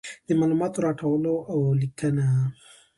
د 0.25 0.27
معلوماتو 0.39 0.83
راټولول 0.85 1.41
او 1.51 1.59
لیکنه. 1.81 2.27